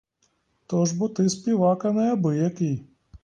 [0.67, 2.83] То ж бо ти співака неабиякий.